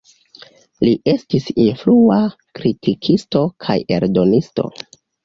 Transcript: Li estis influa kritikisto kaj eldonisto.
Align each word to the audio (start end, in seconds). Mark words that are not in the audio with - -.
Li 0.85 0.93
estis 1.11 1.43
influa 1.65 2.17
kritikisto 2.61 3.43
kaj 3.67 3.77
eldonisto. 3.99 4.67